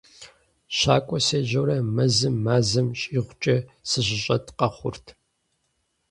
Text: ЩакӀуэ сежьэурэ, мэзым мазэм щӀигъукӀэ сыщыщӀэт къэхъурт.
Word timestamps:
ЩакӀуэ 0.77 1.19
сежьэурэ, 1.27 1.77
мэзым 1.95 2.35
мазэм 2.45 2.87
щӀигъукӀэ 2.99 3.55
сыщыщӀэт 3.89 4.45
къэхъурт. 4.57 5.05